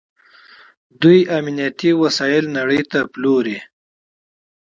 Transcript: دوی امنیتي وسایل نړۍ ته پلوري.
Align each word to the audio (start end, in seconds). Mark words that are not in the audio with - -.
دوی 1.01 1.19
امنیتي 1.37 1.91
وسایل 2.03 2.45
نړۍ 2.57 2.81
ته 2.91 2.99
پلوري. 3.11 3.57